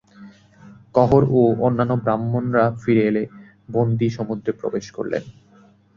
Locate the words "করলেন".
4.91-5.23